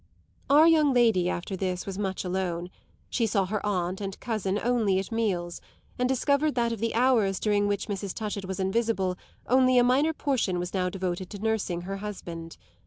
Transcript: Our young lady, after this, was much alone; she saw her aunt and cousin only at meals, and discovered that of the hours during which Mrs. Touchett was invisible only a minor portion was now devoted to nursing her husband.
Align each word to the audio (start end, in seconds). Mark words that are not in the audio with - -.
Our 0.49 0.67
young 0.67 0.95
lady, 0.95 1.29
after 1.29 1.55
this, 1.55 1.85
was 1.85 1.99
much 1.99 2.25
alone; 2.25 2.71
she 3.07 3.27
saw 3.27 3.45
her 3.45 3.63
aunt 3.63 4.01
and 4.01 4.19
cousin 4.19 4.59
only 4.63 4.97
at 4.97 5.11
meals, 5.11 5.61
and 5.99 6.09
discovered 6.09 6.55
that 6.55 6.71
of 6.71 6.79
the 6.79 6.95
hours 6.95 7.39
during 7.39 7.67
which 7.67 7.87
Mrs. 7.87 8.11
Touchett 8.15 8.45
was 8.45 8.59
invisible 8.59 9.15
only 9.45 9.77
a 9.77 9.83
minor 9.83 10.13
portion 10.13 10.57
was 10.57 10.73
now 10.73 10.89
devoted 10.89 11.29
to 11.29 11.39
nursing 11.39 11.81
her 11.81 11.97
husband. 11.97 12.57